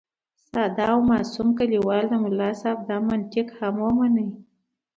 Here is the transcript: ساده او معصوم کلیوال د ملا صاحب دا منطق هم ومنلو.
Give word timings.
ساده 0.49 0.85
او 0.93 0.99
معصوم 1.09 1.49
کلیوال 1.57 2.03
د 2.09 2.13
ملا 2.23 2.49
صاحب 2.61 2.79
دا 2.89 2.97
منطق 3.07 3.47
هم 3.57 3.75
ومنلو. 3.83 4.27